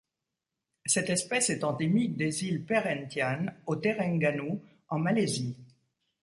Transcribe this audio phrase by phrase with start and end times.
[0.83, 4.57] Cette espèce est endémique des îles Perhentian au Terengganu
[4.89, 5.55] en Malaisie.